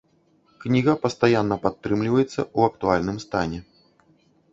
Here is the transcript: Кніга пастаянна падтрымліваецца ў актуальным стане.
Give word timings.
Кніга 0.63 0.93
пастаянна 1.03 1.57
падтрымліваецца 1.65 2.39
ў 2.39 2.59
актуальным 2.71 3.17
стане. 3.25 3.59